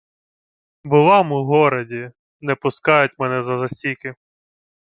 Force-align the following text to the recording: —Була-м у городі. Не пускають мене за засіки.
—Була-м 0.83 1.31
у 1.31 1.43
городі. 1.43 2.11
Не 2.41 2.55
пускають 2.55 3.11
мене 3.19 3.41
за 3.43 3.57
засіки. 3.57 4.15